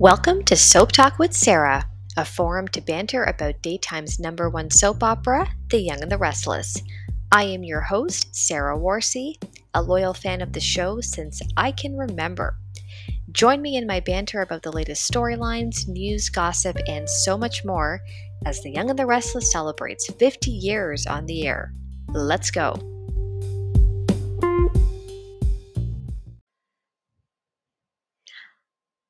Welcome 0.00 0.44
to 0.44 0.54
Soap 0.54 0.92
Talk 0.92 1.18
with 1.18 1.34
Sarah, 1.34 1.84
a 2.16 2.24
forum 2.24 2.68
to 2.68 2.80
banter 2.80 3.24
about 3.24 3.62
daytime's 3.62 4.20
number 4.20 4.48
one 4.48 4.70
soap 4.70 5.02
opera, 5.02 5.48
The 5.70 5.80
Young 5.80 6.02
and 6.02 6.12
the 6.12 6.16
Restless. 6.16 6.80
I 7.32 7.42
am 7.42 7.64
your 7.64 7.80
host, 7.80 8.28
Sarah 8.32 8.78
Warsey, 8.78 9.42
a 9.74 9.82
loyal 9.82 10.14
fan 10.14 10.40
of 10.40 10.52
the 10.52 10.60
show 10.60 11.00
since 11.00 11.42
I 11.56 11.72
can 11.72 11.96
remember. 11.96 12.56
Join 13.32 13.60
me 13.60 13.76
in 13.76 13.88
my 13.88 13.98
banter 13.98 14.40
about 14.40 14.62
the 14.62 14.70
latest 14.70 15.12
storylines, 15.12 15.88
news, 15.88 16.28
gossip, 16.28 16.78
and 16.86 17.10
so 17.10 17.36
much 17.36 17.64
more 17.64 18.00
as 18.46 18.62
The 18.62 18.70
Young 18.70 18.90
and 18.90 18.98
the 19.00 19.04
Restless 19.04 19.50
celebrates 19.50 20.08
50 20.12 20.52
years 20.52 21.08
on 21.08 21.26
the 21.26 21.44
air. 21.44 21.72
Let's 22.10 22.52
go. 22.52 22.97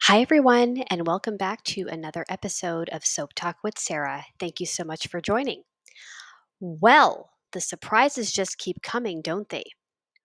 Hi, 0.08 0.22
everyone, 0.22 0.84
and 0.88 1.06
welcome 1.06 1.36
back 1.36 1.62
to 1.64 1.86
another 1.86 2.24
episode 2.30 2.88
of 2.88 3.04
Soap 3.04 3.34
Talk 3.34 3.58
with 3.62 3.78
Sarah. 3.78 4.24
Thank 4.40 4.58
you 4.58 4.64
so 4.64 4.82
much 4.82 5.06
for 5.06 5.20
joining. 5.20 5.64
Well, 6.60 7.28
the 7.52 7.60
surprises 7.60 8.32
just 8.32 8.56
keep 8.56 8.80
coming, 8.80 9.20
don't 9.20 9.50
they? 9.50 9.64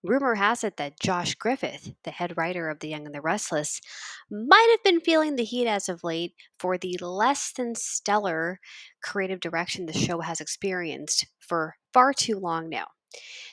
Rumor 0.02 0.36
has 0.36 0.64
it 0.64 0.78
that 0.78 1.02
Josh 1.02 1.36
Griffith, 1.36 1.92
the 2.06 2.12
head 2.12 2.38
writer 2.38 2.70
of 2.70 2.80
The 2.80 2.88
Young 2.88 3.06
and 3.06 3.14
the 3.14 3.20
Restless, 3.20 3.82
might 4.32 4.70
have 4.72 4.84
been 4.86 5.02
feeling 5.02 5.36
the 5.36 5.44
heat 5.44 5.68
as 5.68 5.90
of 5.90 6.02
late 6.02 6.32
for 6.58 6.78
the 6.78 6.98
less 7.02 7.52
than 7.52 7.76
stellar 7.76 8.62
creative 9.04 9.42
direction 9.42 9.86
the 9.86 9.92
show 9.92 10.22
has 10.22 10.40
experienced 10.40 11.28
for 11.42 11.76
far 11.92 12.14
too 12.14 12.40
long 12.40 12.70
now. 12.70 12.88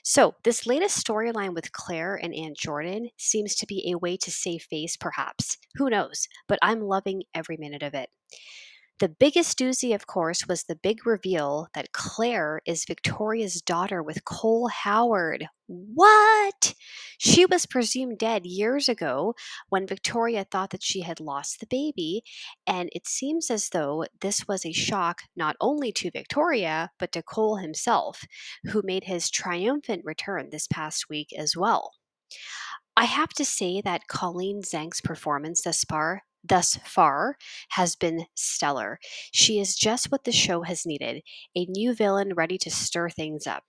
So, 0.02 0.34
this 0.45 0.66
latest 0.66 1.05
storyline 1.06 1.55
with 1.55 1.73
Claire 1.73 2.16
and 2.16 2.34
Aunt 2.34 2.56
Jordan 2.56 3.10
seems 3.16 3.55
to 3.56 3.66
be 3.66 3.91
a 3.91 3.98
way 3.98 4.16
to 4.16 4.30
save 4.30 4.62
face, 4.62 4.96
perhaps. 4.96 5.59
Who 5.77 5.91
knows? 5.91 6.27
But 6.48 6.59
I'm 6.62 6.80
loving 6.80 7.24
every 7.34 7.57
minute 7.57 7.82
of 7.82 7.95
it. 7.95 8.10
The 9.01 9.09
biggest 9.09 9.59
doozy, 9.59 9.95
of 9.95 10.06
course, 10.06 10.46
was 10.46 10.65
the 10.65 10.76
big 10.76 11.06
reveal 11.06 11.68
that 11.73 11.93
Claire 11.93 12.60
is 12.66 12.84
Victoria's 12.84 13.62
daughter 13.62 14.02
with 14.02 14.26
Cole 14.26 14.68
Howard. 14.68 15.46
What? 15.66 16.74
She 17.16 17.46
was 17.46 17.65
presumed 17.65 18.18
dead 18.18 18.45
years 18.45 18.90
ago 18.90 19.34
when 19.71 19.87
Victoria 19.87 20.45
thought 20.45 20.68
that 20.71 20.82
she 20.82 21.01
had 21.01 21.18
lost 21.18 21.60
the 21.60 21.66
baby, 21.66 22.23
and 22.66 22.90
it 22.93 23.09
seems 23.09 23.51
as 23.51 23.71
though 23.71 24.04
this 24.21 24.46
was 24.46 24.66
a 24.66 24.73
shock 24.73 25.23
not 25.34 25.56
only 25.62 25.93
to 25.93 26.10
Victoria, 26.10 26.90
but 26.98 27.10
to 27.12 27.23
Cole 27.23 27.56
himself, 27.56 28.24
who 28.65 28.82
made 28.84 29.04
his 29.04 29.30
triumphant 29.30 30.02
return 30.04 30.51
this 30.51 30.66
past 30.66 31.09
week 31.09 31.32
as 31.34 31.56
well. 31.56 31.95
I 32.98 33.04
have 33.04 33.30
to 33.30 33.46
say 33.46 33.80
that 33.80 34.09
Colleen 34.09 34.60
Zenk's 34.60 35.01
performance 35.01 35.62
thus 35.62 35.84
far 35.84 36.24
thus 36.45 36.79
far 36.85 37.37
has 37.71 37.96
been 37.96 38.27
stellar. 38.35 38.99
She 39.33 39.60
is 39.60 39.77
just 39.77 40.10
what 40.10 40.24
the 40.24 40.33
show 40.33 40.63
has 40.63 40.87
needed 40.87 41.23
a 41.57 41.66
new 41.66 41.95
villain 41.95 42.35
ready 42.35 42.59
to 42.59 42.71
stir 42.71 43.10
things 43.10 43.46
up. 43.46 43.65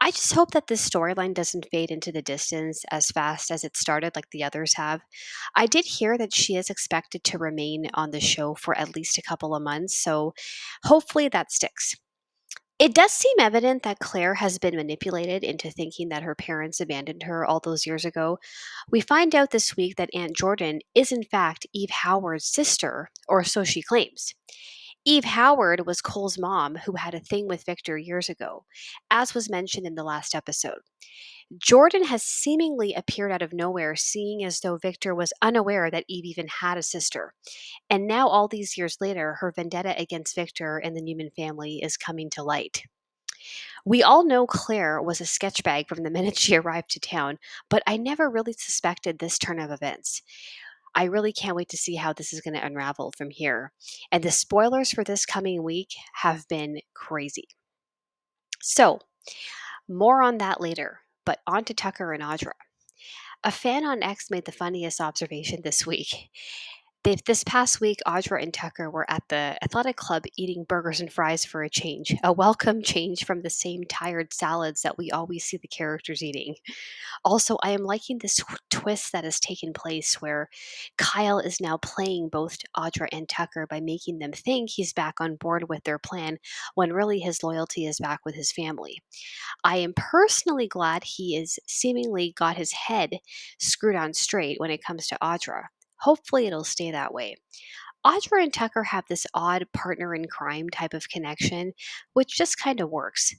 I 0.00 0.10
just 0.10 0.32
hope 0.34 0.52
that 0.52 0.66
this 0.68 0.88
storyline 0.88 1.34
doesn't 1.34 1.68
fade 1.70 1.90
into 1.90 2.12
the 2.12 2.22
distance 2.22 2.84
as 2.90 3.10
fast 3.10 3.50
as 3.50 3.64
it 3.64 3.76
started, 3.76 4.14
like 4.16 4.30
the 4.30 4.44
others 4.44 4.74
have. 4.76 5.02
I 5.54 5.66
did 5.66 5.84
hear 5.86 6.18
that 6.18 6.34
she 6.34 6.56
is 6.56 6.70
expected 6.70 7.24
to 7.24 7.38
remain 7.38 7.88
on 7.94 8.10
the 8.10 8.20
show 8.20 8.54
for 8.54 8.76
at 8.78 8.94
least 8.94 9.18
a 9.18 9.22
couple 9.22 9.54
of 9.54 9.62
months, 9.62 9.96
so 9.98 10.34
hopefully 10.84 11.28
that 11.28 11.52
sticks. 11.52 11.96
It 12.78 12.94
does 12.94 13.10
seem 13.10 13.36
evident 13.38 13.84
that 13.84 14.00
Claire 14.00 14.34
has 14.34 14.58
been 14.58 14.76
manipulated 14.76 15.42
into 15.42 15.70
thinking 15.70 16.10
that 16.10 16.22
her 16.22 16.34
parents 16.34 16.78
abandoned 16.78 17.22
her 17.22 17.44
all 17.44 17.58
those 17.58 17.86
years 17.86 18.04
ago. 18.04 18.38
We 18.90 19.00
find 19.00 19.34
out 19.34 19.50
this 19.50 19.76
week 19.78 19.96
that 19.96 20.10
Aunt 20.12 20.36
Jordan 20.36 20.80
is, 20.94 21.10
in 21.10 21.22
fact, 21.22 21.66
Eve 21.72 21.88
Howard's 21.90 22.44
sister, 22.44 23.10
or 23.28 23.44
so 23.44 23.64
she 23.64 23.80
claims. 23.80 24.34
Eve 25.08 25.24
Howard 25.24 25.86
was 25.86 26.02
Cole's 26.02 26.36
mom, 26.36 26.74
who 26.74 26.96
had 26.96 27.14
a 27.14 27.20
thing 27.20 27.46
with 27.46 27.64
Victor 27.64 27.96
years 27.96 28.28
ago, 28.28 28.64
as 29.08 29.34
was 29.34 29.48
mentioned 29.48 29.86
in 29.86 29.94
the 29.94 30.02
last 30.02 30.34
episode. 30.34 30.80
Jordan 31.62 32.02
has 32.06 32.24
seemingly 32.24 32.92
appeared 32.92 33.30
out 33.30 33.40
of 33.40 33.52
nowhere, 33.52 33.94
seeing 33.94 34.42
as 34.42 34.58
though 34.58 34.78
Victor 34.78 35.14
was 35.14 35.32
unaware 35.40 35.92
that 35.92 36.02
Eve 36.08 36.24
even 36.24 36.48
had 36.48 36.76
a 36.76 36.82
sister. 36.82 37.34
And 37.88 38.08
now, 38.08 38.26
all 38.26 38.48
these 38.48 38.76
years 38.76 38.96
later, 39.00 39.36
her 39.38 39.52
vendetta 39.52 39.94
against 39.96 40.34
Victor 40.34 40.78
and 40.78 40.96
the 40.96 41.02
Newman 41.02 41.30
family 41.36 41.80
is 41.80 41.96
coming 41.96 42.28
to 42.30 42.42
light. 42.42 42.82
We 43.84 44.02
all 44.02 44.24
know 44.24 44.48
Claire 44.48 45.00
was 45.00 45.20
a 45.20 45.24
sketchbag 45.24 45.86
from 45.86 46.02
the 46.02 46.10
minute 46.10 46.36
she 46.36 46.56
arrived 46.56 46.90
to 46.90 47.00
town, 47.00 47.38
but 47.70 47.84
I 47.86 47.96
never 47.96 48.28
really 48.28 48.54
suspected 48.54 49.20
this 49.20 49.38
turn 49.38 49.60
of 49.60 49.70
events. 49.70 50.22
I 50.96 51.04
really 51.04 51.32
can't 51.32 51.54
wait 51.54 51.68
to 51.68 51.76
see 51.76 51.96
how 51.96 52.14
this 52.14 52.32
is 52.32 52.40
going 52.40 52.54
to 52.54 52.64
unravel 52.64 53.12
from 53.16 53.28
here. 53.30 53.72
And 54.10 54.24
the 54.24 54.30
spoilers 54.30 54.90
for 54.90 55.04
this 55.04 55.26
coming 55.26 55.62
week 55.62 55.90
have 56.22 56.48
been 56.48 56.80
crazy. 56.94 57.48
So, 58.62 59.00
more 59.86 60.22
on 60.22 60.38
that 60.38 60.60
later. 60.60 61.00
But 61.26 61.40
on 61.46 61.64
to 61.64 61.74
Tucker 61.74 62.12
and 62.12 62.22
Audra. 62.22 62.52
A 63.44 63.50
fan 63.50 63.84
on 63.84 64.02
X 64.02 64.30
made 64.30 64.46
the 64.46 64.52
funniest 64.52 65.00
observation 65.00 65.60
this 65.62 65.86
week. 65.86 66.30
This 67.06 67.44
past 67.44 67.80
week, 67.80 68.00
Audra 68.04 68.42
and 68.42 68.52
Tucker 68.52 68.90
were 68.90 69.08
at 69.08 69.22
the 69.28 69.56
athletic 69.62 69.94
club 69.94 70.24
eating 70.36 70.64
burgers 70.68 71.00
and 71.00 71.12
fries 71.12 71.44
for 71.44 71.62
a 71.62 71.70
change, 71.70 72.12
a 72.24 72.32
welcome 72.32 72.82
change 72.82 73.24
from 73.24 73.42
the 73.42 73.50
same 73.50 73.84
tired 73.84 74.34
salads 74.34 74.82
that 74.82 74.98
we 74.98 75.12
always 75.12 75.44
see 75.44 75.56
the 75.56 75.68
characters 75.68 76.20
eating. 76.20 76.56
Also, 77.24 77.58
I 77.62 77.70
am 77.70 77.84
liking 77.84 78.18
this 78.18 78.40
twist 78.70 79.12
that 79.12 79.22
has 79.22 79.38
taken 79.38 79.72
place 79.72 80.20
where 80.20 80.48
Kyle 80.98 81.38
is 81.38 81.60
now 81.60 81.76
playing 81.76 82.28
both 82.28 82.58
Audra 82.76 83.06
and 83.12 83.28
Tucker 83.28 83.68
by 83.68 83.78
making 83.78 84.18
them 84.18 84.32
think 84.32 84.70
he's 84.70 84.92
back 84.92 85.20
on 85.20 85.36
board 85.36 85.68
with 85.68 85.84
their 85.84 86.00
plan 86.00 86.38
when 86.74 86.92
really 86.92 87.20
his 87.20 87.44
loyalty 87.44 87.86
is 87.86 88.00
back 88.00 88.24
with 88.24 88.34
his 88.34 88.50
family. 88.50 89.00
I 89.62 89.76
am 89.76 89.94
personally 89.96 90.66
glad 90.66 91.04
he 91.04 91.36
is 91.36 91.60
seemingly 91.68 92.34
got 92.36 92.56
his 92.56 92.72
head 92.72 93.18
screwed 93.60 93.94
on 93.94 94.12
straight 94.12 94.58
when 94.58 94.72
it 94.72 94.82
comes 94.82 95.06
to 95.06 95.18
Audra. 95.22 95.66
Hopefully, 96.00 96.46
it'll 96.46 96.64
stay 96.64 96.90
that 96.90 97.14
way. 97.14 97.36
Audra 98.06 98.42
and 98.42 98.52
Tucker 98.52 98.84
have 98.84 99.04
this 99.08 99.26
odd 99.34 99.66
partner 99.72 100.14
in 100.14 100.28
crime 100.28 100.68
type 100.68 100.94
of 100.94 101.08
connection, 101.08 101.72
which 102.12 102.36
just 102.36 102.58
kind 102.58 102.80
of 102.80 102.90
works. 102.90 103.34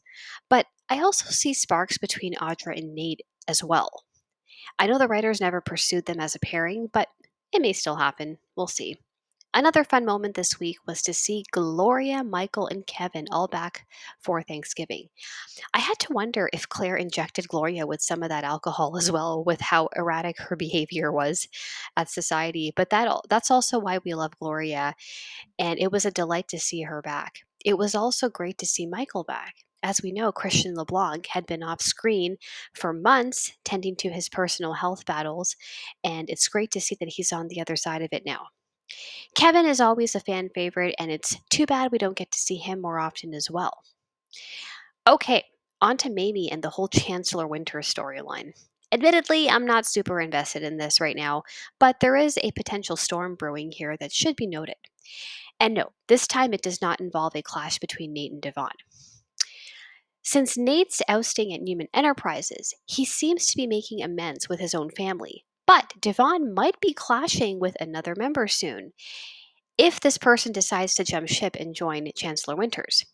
But 0.49 0.65
I 0.89 0.99
also 0.99 1.29
see 1.29 1.53
sparks 1.53 1.97
between 1.97 2.33
Audra 2.35 2.77
and 2.77 2.93
Nate 2.93 3.21
as 3.47 3.63
well. 3.63 4.03
I 4.77 4.87
know 4.87 4.97
the 4.97 5.07
writers 5.07 5.39
never 5.39 5.61
pursued 5.61 6.05
them 6.05 6.19
as 6.19 6.35
a 6.35 6.39
pairing, 6.39 6.89
but 6.91 7.07
it 7.53 7.61
may 7.61 7.71
still 7.71 7.95
happen. 7.95 8.39
We'll 8.57 8.67
see. 8.67 8.97
Another 9.57 9.83
fun 9.83 10.05
moment 10.05 10.35
this 10.35 10.59
week 10.59 10.77
was 10.85 11.01
to 11.01 11.15
see 11.15 11.43
Gloria, 11.49 12.23
Michael, 12.23 12.67
and 12.67 12.85
Kevin 12.85 13.25
all 13.31 13.47
back 13.47 13.87
for 14.19 14.43
Thanksgiving. 14.43 15.09
I 15.73 15.79
had 15.79 15.97
to 15.97 16.13
wonder 16.13 16.47
if 16.53 16.69
Claire 16.69 16.95
injected 16.95 17.47
Gloria 17.47 17.87
with 17.87 18.03
some 18.03 18.21
of 18.21 18.29
that 18.29 18.43
alcohol 18.43 18.95
as 18.97 19.11
well, 19.11 19.43
with 19.43 19.59
how 19.59 19.89
erratic 19.95 20.37
her 20.37 20.55
behavior 20.55 21.11
was 21.11 21.47
at 21.95 22.07
society. 22.07 22.71
But 22.75 22.91
that 22.91 23.11
that's 23.29 23.49
also 23.49 23.79
why 23.79 23.97
we 24.05 24.13
love 24.13 24.37
Gloria, 24.39 24.93
and 25.57 25.79
it 25.79 25.91
was 25.91 26.05
a 26.05 26.11
delight 26.11 26.47
to 26.49 26.59
see 26.59 26.83
her 26.83 27.01
back. 27.01 27.39
It 27.65 27.79
was 27.79 27.95
also 27.95 28.29
great 28.29 28.59
to 28.59 28.67
see 28.67 28.85
Michael 28.85 29.23
back. 29.23 29.55
As 29.81 30.03
we 30.03 30.11
know, 30.11 30.31
Christian 30.31 30.75
LeBlanc 30.75 31.25
had 31.25 31.47
been 31.47 31.63
off 31.63 31.81
screen 31.81 32.37
for 32.75 32.93
months 32.93 33.53
tending 33.65 33.95
to 33.95 34.11
his 34.11 34.29
personal 34.29 34.73
health 34.73 35.03
battles, 35.07 35.55
and 36.03 36.29
it's 36.29 36.47
great 36.47 36.69
to 36.73 36.79
see 36.79 36.95
that 36.99 37.13
he's 37.13 37.33
on 37.33 37.47
the 37.47 37.59
other 37.59 37.75
side 37.75 38.03
of 38.03 38.09
it 38.11 38.21
now. 38.23 38.49
Kevin 39.35 39.65
is 39.65 39.79
always 39.81 40.15
a 40.15 40.19
fan 40.19 40.49
favorite, 40.49 40.95
and 40.99 41.11
it's 41.11 41.37
too 41.49 41.65
bad 41.65 41.91
we 41.91 41.97
don't 41.97 42.17
get 42.17 42.31
to 42.31 42.39
see 42.39 42.55
him 42.55 42.81
more 42.81 42.99
often 42.99 43.33
as 43.33 43.51
well. 43.51 43.83
Okay, 45.07 45.45
on 45.81 45.97
to 45.97 46.09
Mamie 46.09 46.51
and 46.51 46.63
the 46.63 46.71
whole 46.71 46.87
Chancellor 46.87 47.47
Winter 47.47 47.79
storyline. 47.79 48.53
Admittedly, 48.91 49.49
I'm 49.49 49.65
not 49.65 49.85
super 49.85 50.21
invested 50.21 50.63
in 50.63 50.77
this 50.77 51.01
right 51.01 51.15
now, 51.15 51.43
but 51.79 51.99
there 51.99 52.15
is 52.15 52.39
a 52.41 52.51
potential 52.51 52.95
storm 52.95 53.35
brewing 53.35 53.71
here 53.71 53.97
that 53.97 54.13
should 54.13 54.35
be 54.35 54.47
noted. 54.47 54.75
And 55.59 55.73
no, 55.73 55.91
this 56.07 56.27
time 56.27 56.53
it 56.53 56.61
does 56.61 56.81
not 56.81 57.01
involve 57.01 57.35
a 57.35 57.41
clash 57.41 57.79
between 57.79 58.13
Nate 58.13 58.31
and 58.31 58.41
Devon. 58.41 58.69
Since 60.23 60.57
Nate's 60.57 61.01
ousting 61.07 61.53
at 61.53 61.61
Newman 61.61 61.87
Enterprises, 61.93 62.73
he 62.85 63.05
seems 63.05 63.47
to 63.47 63.57
be 63.57 63.67
making 63.67 64.01
amends 64.01 64.49
with 64.49 64.59
his 64.59 64.75
own 64.75 64.89
family, 64.89 65.45
but 65.67 65.93
Devon 65.99 66.53
might 66.55 66.79
be 66.79 66.93
clashing 66.93 67.59
with 67.59 67.75
another 67.79 68.15
member 68.17 68.47
soon 68.47 68.93
if 69.77 69.99
this 69.99 70.17
person 70.17 70.51
decides 70.51 70.95
to 70.95 71.03
jump 71.03 71.27
ship 71.27 71.55
and 71.59 71.75
join 71.75 72.09
Chancellor 72.15 72.55
Winters. 72.55 73.05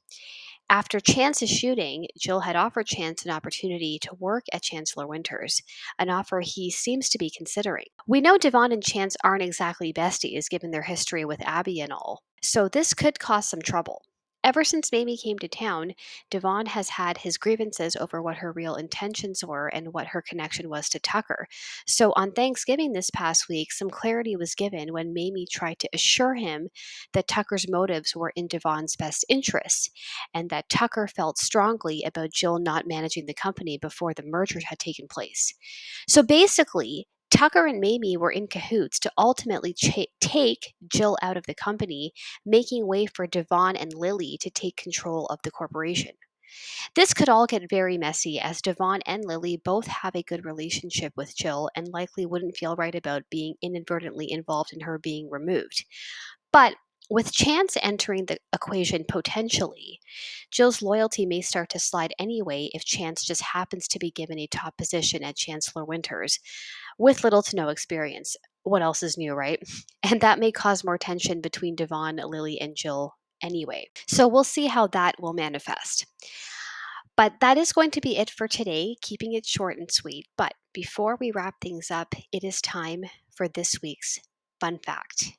After 0.70 1.02
Chance's 1.02 1.50
shooting, 1.50 2.08
Jill 2.18 2.40
had 2.40 2.56
offered 2.56 2.88
Chance 2.88 3.26
an 3.26 3.32
opportunity 3.32 4.00
to 4.02 4.16
work 4.18 4.46
at 4.54 4.62
Chancellor 4.62 5.06
Winters, 5.06 5.62
an 6.00 6.10
offer 6.10 6.40
he 6.40 6.72
seems 6.72 7.10
to 7.10 7.18
be 7.18 7.30
considering. 7.30 7.88
We 8.08 8.22
know 8.22 8.38
Devon 8.38 8.72
and 8.72 8.82
Chance 8.82 9.18
aren't 9.24 9.44
exactly 9.44 9.92
besties 9.92 10.50
given 10.50 10.72
their 10.72 10.84
history 10.84 11.26
with 11.26 11.42
Abby 11.42 11.82
and 11.82 11.92
all, 11.92 12.24
so 12.42 12.70
this 12.70 12.94
could 12.94 13.20
cause 13.20 13.48
some 13.48 13.62
trouble. 13.62 14.04
Ever 14.44 14.66
since 14.66 14.92
Mamie 14.92 15.16
came 15.16 15.40
to 15.40 15.48
town, 15.48 15.94
Devon 16.30 16.66
has 16.66 16.90
had 16.90 17.20
his 17.20 17.38
grievances 17.38 17.96
over 17.96 18.22
what 18.22 18.38
her 18.38 18.52
real 18.52 18.76
intentions 18.76 19.42
were 19.42 19.68
and 19.68 19.94
what 19.94 20.08
her 20.08 20.22
connection 20.22 20.70
was 20.70 20.90
to 20.90 21.00
Tucker. 21.00 21.48
So 21.88 22.12
on 22.18 22.34
Thanksgiving 22.34 22.92
this 22.92 23.10
past 23.10 23.48
week, 23.48 23.72
some 23.72 23.90
clarity 23.90 24.36
was 24.36 24.54
given 24.54 24.92
when 24.92 25.14
Mamie 25.14 25.48
tried 25.50 25.80
to 25.80 25.90
assure 25.94 26.36
him 26.36 26.68
that 27.14 27.30
Tucker's 27.30 27.70
motives 27.70 28.16
were 28.16 28.34
in 28.36 28.48
Devon's 28.48 28.98
best 28.98 29.24
interests 29.30 29.90
and 30.34 30.50
that 30.50 30.68
Tucker 30.68 31.08
felt 31.08 31.38
strongly 31.38 32.04
about 32.06 32.34
Jill 32.34 32.60
not 32.60 32.86
managing 32.86 33.28
the 33.28 33.34
company 33.34 33.78
before 33.78 34.14
the 34.14 34.24
merger 34.26 34.60
had 34.66 34.80
taken 34.80 35.08
place. 35.08 35.54
So 36.08 36.22
basically, 36.22 37.08
Tucker 37.34 37.66
and 37.66 37.82
Mamie 37.82 38.16
were 38.16 38.30
in 38.30 38.46
cahoots 38.46 39.00
to 39.00 39.12
ultimately 39.18 39.74
ch- 39.74 40.06
take 40.22 40.76
Jill 40.88 41.18
out 41.24 41.36
of 41.36 41.48
the 41.48 41.56
company, 41.56 42.14
making 42.46 42.86
way 42.86 43.08
for 43.08 43.26
Devon 43.26 43.76
and 43.76 43.92
Lily 43.92 44.38
to 44.40 44.52
take 44.52 44.78
control 44.78 45.26
of 45.26 45.40
the 45.44 45.50
corporation. 45.50 46.12
This 46.96 47.12
could 47.12 47.30
all 47.30 47.48
get 47.48 47.68
very 47.68 47.98
messy 47.98 48.40
as 48.40 48.62
Devon 48.62 49.02
and 49.08 49.26
Lily 49.26 49.58
both 49.58 49.88
have 49.88 50.16
a 50.16 50.22
good 50.22 50.46
relationship 50.46 51.14
with 51.16 51.36
Jill 51.36 51.72
and 51.76 51.88
likely 51.88 52.28
wouldn't 52.28 52.56
feel 52.56 52.76
right 52.76 52.94
about 52.94 53.24
being 53.32 53.56
inadvertently 53.64 54.32
involved 54.32 54.72
in 54.72 54.82
her 54.82 55.00
being 55.00 55.28
removed. 55.32 55.86
But 56.52 56.76
with 57.14 57.32
Chance 57.32 57.78
entering 57.84 58.26
the 58.26 58.40
equation 58.54 59.06
potentially, 59.08 60.00
Jill's 60.50 60.82
loyalty 60.82 61.28
may 61.28 61.42
start 61.42 61.70
to 61.70 61.78
slide 61.78 62.12
anyway 62.18 62.72
if 62.74 62.84
Chance 62.84 63.24
just 63.24 63.44
happens 63.44 63.88
to 63.90 64.00
be 64.00 64.10
given 64.10 64.40
a 64.40 64.48
top 64.48 64.76
position 64.78 65.24
at 65.24 65.36
Chancellor 65.36 65.86
Winters 65.86 66.40
with 66.98 67.24
little 67.24 67.44
to 67.44 67.56
no 67.56 67.70
experience. 67.70 68.36
What 68.64 68.82
else 68.82 69.04
is 69.04 69.16
new, 69.16 69.34
right? 69.34 69.62
And 70.02 70.22
that 70.22 70.40
may 70.40 70.52
cause 70.52 70.84
more 70.84 70.98
tension 70.98 71.40
between 71.40 71.76
Devon, 71.76 72.16
Lily, 72.16 72.60
and 72.60 72.76
Jill 72.76 73.14
anyway. 73.44 73.90
So 74.08 74.28
we'll 74.28 74.44
see 74.44 74.66
how 74.66 74.88
that 74.88 75.22
will 75.22 75.34
manifest. 75.34 76.08
But 77.16 77.34
that 77.42 77.60
is 77.60 77.74
going 77.74 77.92
to 77.92 78.02
be 78.02 78.18
it 78.18 78.32
for 78.32 78.48
today, 78.48 78.96
keeping 79.04 79.34
it 79.34 79.46
short 79.46 79.78
and 79.78 79.92
sweet. 79.92 80.26
But 80.36 80.56
before 80.74 81.18
we 81.20 81.30
wrap 81.30 81.62
things 81.62 81.92
up, 81.92 82.16
it 82.32 82.44
is 82.44 82.60
time 82.60 83.04
for 83.36 83.48
this 83.48 83.84
week's 83.84 84.20
fun 84.60 84.80
fact. 84.84 85.34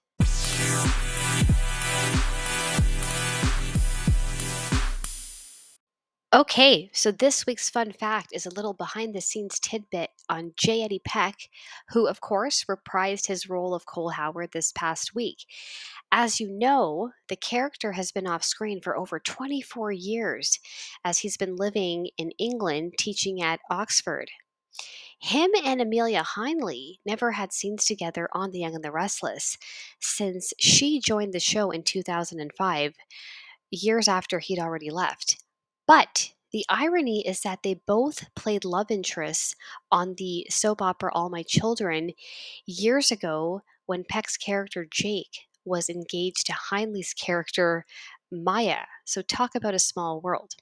Okay, 6.34 6.90
so 6.92 7.12
this 7.12 7.46
week's 7.46 7.70
fun 7.70 7.92
fact 7.92 8.30
is 8.32 8.44
a 8.44 8.54
little 8.54 8.72
behind 8.72 9.14
the 9.14 9.20
scenes 9.20 9.60
tidbit 9.60 10.10
on 10.28 10.52
J. 10.56 10.82
Eddie 10.82 11.00
Peck, 11.06 11.48
who, 11.90 12.08
of 12.08 12.20
course, 12.20 12.64
reprised 12.64 13.28
his 13.28 13.48
role 13.48 13.72
of 13.72 13.86
Cole 13.86 14.08
Howard 14.08 14.50
this 14.52 14.72
past 14.72 15.14
week. 15.14 15.46
As 16.10 16.40
you 16.40 16.50
know, 16.50 17.12
the 17.28 17.36
character 17.36 17.92
has 17.92 18.10
been 18.10 18.26
off 18.26 18.42
screen 18.42 18.80
for 18.80 18.96
over 18.96 19.20
24 19.20 19.92
years 19.92 20.58
as 21.04 21.20
he's 21.20 21.36
been 21.36 21.54
living 21.54 22.08
in 22.18 22.32
England 22.32 22.94
teaching 22.98 23.40
at 23.40 23.60
Oxford. 23.70 24.28
Him 25.24 25.52
and 25.64 25.80
Amelia 25.80 26.22
Heinle 26.22 26.98
never 27.06 27.32
had 27.32 27.50
scenes 27.50 27.86
together 27.86 28.28
on 28.32 28.50
The 28.50 28.58
Young 28.58 28.74
and 28.74 28.84
the 28.84 28.92
Restless 28.92 29.56
since 29.98 30.52
she 30.60 31.00
joined 31.00 31.32
the 31.32 31.40
show 31.40 31.70
in 31.70 31.82
2005, 31.82 32.94
years 33.70 34.06
after 34.06 34.38
he'd 34.38 34.58
already 34.58 34.90
left. 34.90 35.42
But 35.86 36.34
the 36.52 36.66
irony 36.68 37.26
is 37.26 37.40
that 37.40 37.62
they 37.62 37.80
both 37.86 38.26
played 38.36 38.66
love 38.66 38.90
interests 38.90 39.54
on 39.90 40.16
the 40.18 40.46
soap 40.50 40.82
opera 40.82 41.10
All 41.14 41.30
My 41.30 41.42
Children 41.42 42.10
years 42.66 43.10
ago 43.10 43.62
when 43.86 44.04
Peck's 44.04 44.36
character 44.36 44.86
Jake 44.88 45.46
was 45.64 45.88
engaged 45.88 46.44
to 46.48 46.52
Heinle's 46.52 47.14
character 47.14 47.86
Maya. 48.30 48.84
So, 49.06 49.22
talk 49.22 49.54
about 49.54 49.72
a 49.72 49.78
small 49.78 50.20
world. 50.20 50.52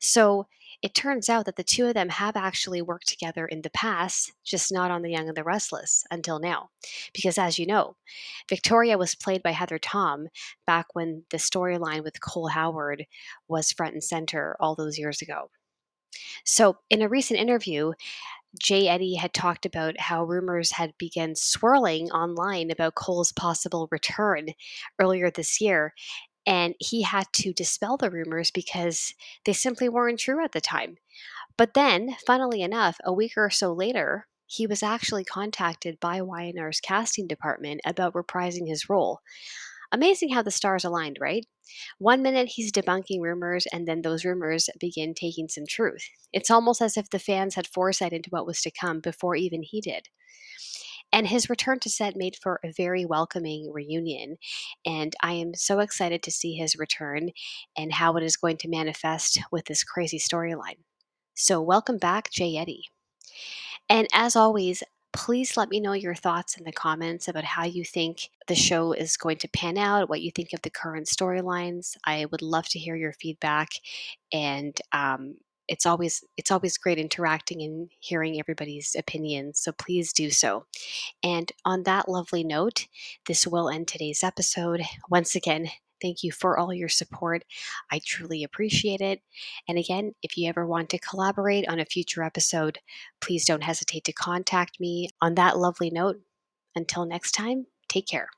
So, 0.00 0.46
it 0.82 0.94
turns 0.94 1.28
out 1.28 1.44
that 1.44 1.56
the 1.56 1.64
two 1.64 1.86
of 1.86 1.94
them 1.94 2.08
have 2.08 2.36
actually 2.36 2.80
worked 2.80 3.08
together 3.08 3.46
in 3.46 3.62
the 3.62 3.70
past, 3.70 4.32
just 4.44 4.72
not 4.72 4.90
on 4.90 5.02
The 5.02 5.10
Young 5.10 5.28
and 5.28 5.36
the 5.36 5.44
Restless 5.44 6.04
until 6.10 6.38
now. 6.38 6.70
Because 7.12 7.36
as 7.36 7.58
you 7.58 7.66
know, 7.66 7.96
Victoria 8.48 8.96
was 8.96 9.14
played 9.14 9.42
by 9.42 9.50
Heather 9.50 9.78
Tom 9.78 10.28
back 10.66 10.86
when 10.94 11.24
the 11.30 11.36
storyline 11.36 12.02
with 12.02 12.20
Cole 12.20 12.48
Howard 12.48 13.06
was 13.48 13.72
front 13.72 13.94
and 13.94 14.04
center 14.04 14.56
all 14.58 14.74
those 14.74 14.98
years 14.98 15.20
ago. 15.20 15.50
So, 16.44 16.78
in 16.88 17.02
a 17.02 17.08
recent 17.08 17.38
interview, 17.38 17.92
J. 18.58 18.88
Eddie 18.88 19.14
had 19.14 19.32
talked 19.32 19.64
about 19.64 20.00
how 20.00 20.24
rumors 20.24 20.72
had 20.72 20.98
begun 20.98 21.36
swirling 21.36 22.10
online 22.10 22.70
about 22.70 22.96
Cole's 22.96 23.30
possible 23.30 23.86
return 23.92 24.48
earlier 24.98 25.30
this 25.30 25.60
year, 25.60 25.94
and 26.46 26.74
he 26.78 27.02
had 27.02 27.26
to 27.34 27.52
dispel 27.52 27.96
the 27.96 28.10
rumors 28.10 28.50
because 28.50 29.14
they 29.44 29.52
simply 29.52 29.88
weren't 29.88 30.20
true 30.20 30.42
at 30.44 30.52
the 30.52 30.60
time. 30.60 30.96
But 31.56 31.74
then, 31.74 32.16
funnily 32.26 32.62
enough, 32.62 32.98
a 33.04 33.12
week 33.12 33.32
or 33.36 33.50
so 33.50 33.72
later, 33.72 34.26
he 34.46 34.66
was 34.66 34.82
actually 34.82 35.24
contacted 35.24 36.00
by 36.00 36.22
Y&R's 36.22 36.80
casting 36.80 37.28
department 37.28 37.80
about 37.84 38.14
reprising 38.14 38.66
his 38.66 38.88
role. 38.88 39.20
Amazing 39.92 40.30
how 40.30 40.42
the 40.42 40.50
stars 40.50 40.84
aligned, 40.84 41.18
right? 41.20 41.46
One 41.98 42.22
minute 42.22 42.48
he's 42.48 42.72
debunking 42.72 43.20
rumors, 43.20 43.66
and 43.72 43.86
then 43.86 44.02
those 44.02 44.24
rumors 44.24 44.68
begin 44.78 45.14
taking 45.14 45.48
some 45.48 45.66
truth. 45.68 46.08
It's 46.32 46.50
almost 46.50 46.80
as 46.80 46.96
if 46.96 47.10
the 47.10 47.18
fans 47.18 47.54
had 47.54 47.66
foresight 47.66 48.12
into 48.12 48.30
what 48.30 48.46
was 48.46 48.60
to 48.62 48.70
come 48.70 49.00
before 49.00 49.36
even 49.36 49.62
he 49.62 49.80
did. 49.80 50.08
And 51.12 51.26
his 51.26 51.50
return 51.50 51.80
to 51.80 51.90
set 51.90 52.16
made 52.16 52.36
for 52.36 52.60
a 52.62 52.72
very 52.72 53.04
welcoming 53.04 53.72
reunion. 53.72 54.36
And 54.86 55.14
I 55.22 55.32
am 55.32 55.54
so 55.54 55.80
excited 55.80 56.22
to 56.22 56.30
see 56.30 56.54
his 56.54 56.76
return 56.76 57.30
and 57.76 57.92
how 57.92 58.16
it 58.16 58.22
is 58.22 58.36
going 58.36 58.58
to 58.58 58.68
manifest 58.68 59.40
with 59.50 59.64
this 59.66 59.84
crazy 59.84 60.18
storyline. 60.18 60.78
So, 61.34 61.60
welcome 61.60 61.98
back, 61.98 62.30
Jay 62.30 62.56
Eddie. 62.56 62.84
And 63.88 64.06
as 64.12 64.36
always, 64.36 64.82
please 65.12 65.56
let 65.56 65.70
me 65.70 65.80
know 65.80 65.92
your 65.92 66.14
thoughts 66.14 66.56
in 66.56 66.64
the 66.64 66.72
comments 66.72 67.26
about 67.28 67.44
how 67.44 67.64
you 67.64 67.84
think 67.84 68.30
the 68.46 68.54
show 68.54 68.92
is 68.92 69.16
going 69.16 69.38
to 69.38 69.48
pan 69.48 69.76
out, 69.76 70.08
what 70.08 70.20
you 70.22 70.30
think 70.30 70.52
of 70.52 70.62
the 70.62 70.70
current 70.70 71.06
storylines. 71.06 71.96
I 72.04 72.26
would 72.26 72.42
love 72.42 72.68
to 72.68 72.78
hear 72.78 72.94
your 72.94 73.12
feedback, 73.12 73.70
and 74.32 74.78
um, 74.92 75.36
it's 75.70 75.86
always 75.86 76.22
it's 76.36 76.50
always 76.50 76.76
great 76.76 76.98
interacting 76.98 77.62
and 77.62 77.88
hearing 78.00 78.38
everybody's 78.38 78.94
opinions 78.98 79.60
so 79.60 79.72
please 79.72 80.12
do 80.12 80.30
so. 80.30 80.66
And 81.22 81.50
on 81.64 81.84
that 81.84 82.08
lovely 82.08 82.44
note 82.44 82.88
this 83.26 83.46
will 83.46 83.70
end 83.70 83.88
today's 83.88 84.22
episode. 84.22 84.82
Once 85.08 85.34
again 85.34 85.68
thank 86.02 86.22
you 86.22 86.32
for 86.32 86.58
all 86.58 86.74
your 86.74 86.88
support. 86.88 87.44
I 87.92 88.00
truly 88.04 88.42
appreciate 88.42 89.00
it. 89.00 89.22
And 89.68 89.78
again 89.78 90.12
if 90.22 90.36
you 90.36 90.48
ever 90.48 90.66
want 90.66 90.90
to 90.90 90.98
collaborate 90.98 91.68
on 91.68 91.80
a 91.80 91.86
future 91.86 92.24
episode 92.24 92.80
please 93.20 93.46
don't 93.46 93.62
hesitate 93.62 94.04
to 94.04 94.12
contact 94.12 94.80
me. 94.80 95.08
On 95.22 95.36
that 95.36 95.56
lovely 95.56 95.90
note 95.90 96.20
until 96.74 97.06
next 97.06 97.32
time 97.32 97.66
take 97.88 98.06
care 98.06 98.28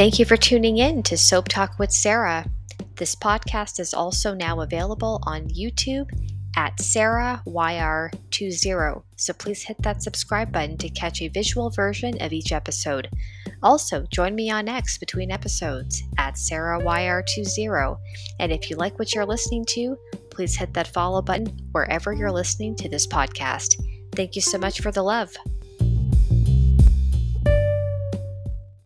Thank 0.00 0.16
you 0.18 0.24
for 0.24 0.38
tuning 0.38 0.78
in 0.78 1.02
to 1.02 1.18
Soap 1.18 1.48
Talk 1.48 1.78
with 1.78 1.92
Sarah. 1.92 2.46
This 2.96 3.14
podcast 3.14 3.78
is 3.78 3.92
also 3.92 4.32
now 4.32 4.62
available 4.62 5.20
on 5.24 5.46
YouTube 5.48 6.08
at 6.56 6.78
SarahYR20. 6.78 9.02
So 9.16 9.34
please 9.34 9.62
hit 9.62 9.76
that 9.82 10.02
subscribe 10.02 10.52
button 10.52 10.78
to 10.78 10.88
catch 10.88 11.20
a 11.20 11.28
visual 11.28 11.68
version 11.68 12.16
of 12.22 12.32
each 12.32 12.50
episode. 12.50 13.10
Also, 13.62 14.06
join 14.10 14.34
me 14.34 14.50
on 14.50 14.70
X 14.70 14.96
between 14.96 15.30
episodes 15.30 16.02
at 16.16 16.36
SarahYR20. 16.36 17.98
And 18.38 18.52
if 18.52 18.70
you 18.70 18.76
like 18.76 18.98
what 18.98 19.14
you're 19.14 19.26
listening 19.26 19.66
to, 19.74 19.98
please 20.30 20.56
hit 20.56 20.72
that 20.72 20.88
follow 20.88 21.20
button 21.20 21.48
wherever 21.72 22.14
you're 22.14 22.32
listening 22.32 22.74
to 22.76 22.88
this 22.88 23.06
podcast. 23.06 23.74
Thank 24.12 24.34
you 24.34 24.40
so 24.40 24.56
much 24.56 24.80
for 24.80 24.92
the 24.92 25.02
love. 25.02 25.36